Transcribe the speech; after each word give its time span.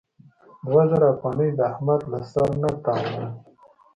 دوه 0.65 0.83
زره 0.91 1.05
افغانۍ 1.13 1.49
د 1.53 1.59
احمد 1.71 2.01
له 2.11 2.19
سره 2.31 2.53
نه 2.61 2.69
تاووم. 2.83 3.29